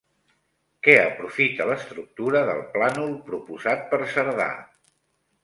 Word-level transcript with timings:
Què 0.87 0.95
aprofita 1.01 1.67
l'estructura 1.71 2.41
del 2.49 2.65
plànol 2.77 3.13
proposat 3.29 3.87
per 3.93 4.01
Cerdà? 4.17 4.51